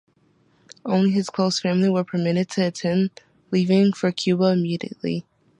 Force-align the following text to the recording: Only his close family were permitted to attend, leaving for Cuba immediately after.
Only 0.83 1.11
his 1.11 1.29
close 1.29 1.59
family 1.59 1.87
were 1.87 2.03
permitted 2.03 2.49
to 2.49 2.65
attend, 2.65 3.11
leaving 3.51 3.93
for 3.93 4.11
Cuba 4.11 4.45
immediately 4.45 5.17
after. 5.17 5.27